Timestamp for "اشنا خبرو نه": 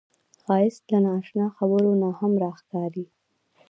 1.21-2.09